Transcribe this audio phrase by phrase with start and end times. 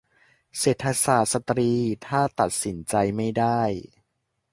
[0.59, 1.73] เศรษฐศาสตร์สตรี:
[2.07, 3.61] ถ้าตัดสินใจไม่ได้